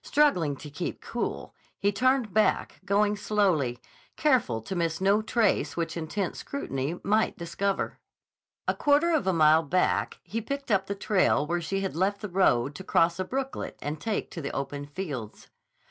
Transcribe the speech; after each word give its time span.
Struggling 0.00 0.56
to 0.56 0.70
keep 0.70 1.02
cool, 1.02 1.54
he 1.78 1.92
turned 1.92 2.32
back, 2.32 2.80
going 2.86 3.14
slowly, 3.14 3.78
careful 4.16 4.62
to 4.62 4.74
miss 4.74 5.02
no 5.02 5.20
trace 5.20 5.76
which 5.76 5.98
intent 5.98 6.34
scrutiny 6.34 6.98
might 7.04 7.36
discover. 7.36 7.98
A 8.66 8.72
quarter 8.74 9.10
of 9.12 9.26
a 9.26 9.34
mile 9.34 9.62
back 9.62 10.18
he 10.22 10.40
picked 10.40 10.70
up 10.70 10.86
the 10.86 10.94
trail 10.94 11.46
where 11.46 11.60
she 11.60 11.80
had 11.82 11.94
left 11.94 12.22
the 12.22 12.30
road 12.30 12.74
to 12.76 12.84
cross 12.84 13.18
a 13.18 13.24
brooklet 13.26 13.78
and 13.82 14.00
take 14.00 14.30
to 14.30 14.40
the 14.40 14.50
open 14.56 14.86
fields. 14.86 15.50